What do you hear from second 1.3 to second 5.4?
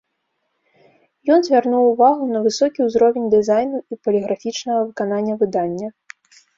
Ён звярнуў увагу на высокі ўзровень дызайну і паліграфічнага выканання